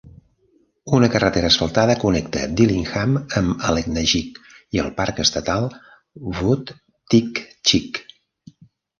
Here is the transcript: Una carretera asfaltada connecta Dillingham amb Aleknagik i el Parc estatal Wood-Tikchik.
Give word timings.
Una 0.99 1.07
carretera 1.15 1.49
asfaltada 1.53 1.95
connecta 2.03 2.45
Dillingham 2.61 3.11
amb 3.41 3.65
Aleknagik 3.71 4.39
i 4.77 4.81
el 4.85 4.89
Parc 5.01 5.21
estatal 5.25 5.67
Wood-Tikchik. 6.39 8.01